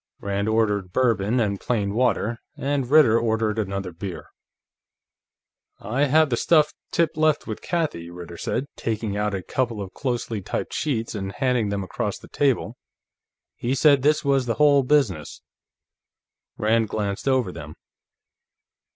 Rand 0.19 0.49
ordered 0.49 0.91
Bourbon 0.91 1.39
and 1.39 1.59
plain 1.59 1.93
water, 1.93 2.39
and 2.57 2.89
Ritter 2.89 3.19
ordered 3.19 3.59
another 3.59 3.91
beer. 3.93 4.29
"I 5.79 6.05
have 6.05 6.31
the 6.31 6.37
stuff 6.37 6.73
Tip 6.89 7.15
left 7.15 7.45
with 7.45 7.61
Kathie," 7.61 8.09
Ritter 8.09 8.35
said, 8.39 8.65
taking 8.75 9.15
out 9.15 9.35
a 9.35 9.43
couple 9.43 9.79
of 9.79 9.93
closely 9.93 10.41
typed 10.41 10.73
sheets 10.73 11.13
and 11.13 11.33
handing 11.33 11.69
them 11.69 11.83
across 11.83 12.17
the 12.17 12.27
table. 12.29 12.77
"He 13.55 13.75
said 13.75 14.01
this 14.01 14.25
was 14.25 14.47
the 14.47 14.55
whole 14.55 14.81
business." 14.81 15.43
Rand 16.57 16.89
glanced 16.89 17.27
over 17.27 17.51
them. 17.51 17.75